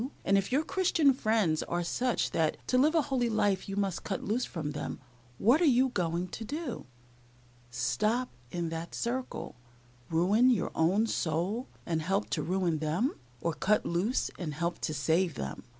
[0.25, 4.03] and, if your Christian friends are such that to live a holy life you must
[4.03, 4.99] cut loose from them,
[5.37, 6.87] what are you going to do
[7.69, 9.55] stop in that circle,
[10.09, 14.91] ruin your own soul, and help to ruin them, or cut loose and help to
[14.91, 15.65] save them?"